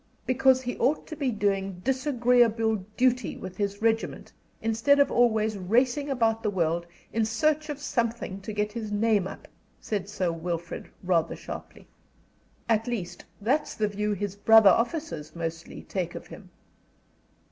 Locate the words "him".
16.25-16.49